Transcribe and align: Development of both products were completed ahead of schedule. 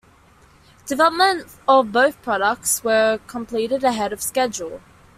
Development 0.87 1.45
of 1.67 1.91
both 1.91 2.23
products 2.23 2.83
were 2.83 3.19
completed 3.27 3.83
ahead 3.83 4.11
of 4.11 4.19
schedule. 4.19 4.81